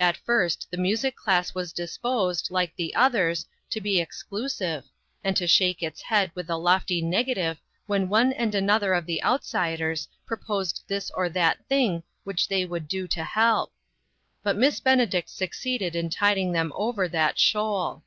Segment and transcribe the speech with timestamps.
[0.00, 4.84] At first, the music class was disposed, like the others, to be exclusive,
[5.22, 9.22] and to shake its head with a lofty negative when one and another of the
[9.22, 12.58] outsiders proposed this or that thing which 1 86 INTERRUPTED.
[12.58, 13.72] they would do to help.
[14.42, 18.02] But Miss Benedict succeeded in tiding them over that shoal.